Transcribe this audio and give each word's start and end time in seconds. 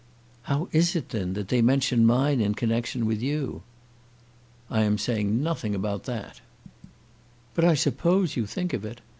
"How 0.49 0.67
is 0.71 0.95
it, 0.95 1.09
then, 1.09 1.35
if 1.37 1.49
they 1.49 1.61
mention 1.61 2.07
mine 2.07 2.41
in 2.41 2.55
connection 2.55 3.05
with 3.05 3.21
you?" 3.21 3.61
"I 4.67 4.81
am 4.81 4.97
saying 4.97 5.43
nothing 5.43 5.75
about 5.75 6.05
that." 6.05 6.41
"But 7.53 7.65
I 7.65 7.75
suppose 7.75 8.35
you 8.35 8.47
think 8.47 8.73
of 8.73 8.83
it. 8.83 9.01